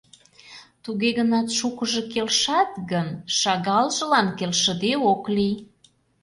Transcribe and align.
Туге 0.83 1.09
гынат 1.17 1.47
шукыжо 1.57 2.01
келшат 2.13 2.71
гын, 2.91 3.07
шагалжылан 3.39 4.27
келшыде 4.37 4.93
ок 5.11 5.23
лий... 5.35 5.55